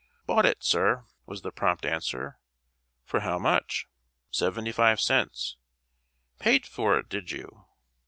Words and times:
"Bought 0.25 0.47
it, 0.47 0.63
sir," 0.63 1.05
was 1.27 1.43
the 1.43 1.51
prompt 1.51 1.85
answer. 1.85 2.39
"For 3.03 3.19
how 3.19 3.37
much?" 3.37 3.85
"Seventy 4.31 4.71
five 4.71 4.99
cents." 4.99 5.57
"Paid 6.39 6.65
for 6.65 6.97
it, 6.97 7.07
did 7.07 7.29
you?" 7.29 7.65